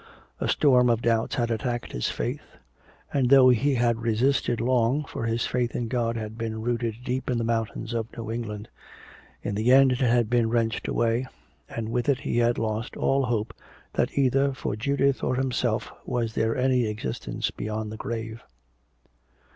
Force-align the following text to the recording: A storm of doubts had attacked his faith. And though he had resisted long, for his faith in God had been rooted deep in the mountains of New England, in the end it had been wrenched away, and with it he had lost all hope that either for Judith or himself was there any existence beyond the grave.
A 0.39 0.47
storm 0.47 0.89
of 0.89 1.03
doubts 1.03 1.35
had 1.35 1.51
attacked 1.51 1.91
his 1.91 2.09
faith. 2.09 2.57
And 3.13 3.29
though 3.29 3.49
he 3.49 3.75
had 3.75 4.01
resisted 4.01 4.59
long, 4.59 5.05
for 5.05 5.25
his 5.27 5.45
faith 5.45 5.75
in 5.75 5.89
God 5.89 6.17
had 6.17 6.39
been 6.39 6.59
rooted 6.63 7.03
deep 7.03 7.29
in 7.29 7.37
the 7.37 7.43
mountains 7.43 7.93
of 7.93 8.07
New 8.17 8.31
England, 8.31 8.67
in 9.43 9.53
the 9.53 9.71
end 9.71 9.91
it 9.91 9.99
had 9.99 10.27
been 10.27 10.49
wrenched 10.49 10.87
away, 10.87 11.27
and 11.69 11.89
with 11.89 12.09
it 12.09 12.21
he 12.21 12.39
had 12.39 12.57
lost 12.57 12.97
all 12.97 13.25
hope 13.25 13.53
that 13.93 14.17
either 14.17 14.53
for 14.53 14.75
Judith 14.75 15.23
or 15.23 15.35
himself 15.35 15.91
was 16.03 16.33
there 16.33 16.57
any 16.57 16.87
existence 16.87 17.51
beyond 17.51 17.91
the 17.91 17.97
grave. 17.97 18.41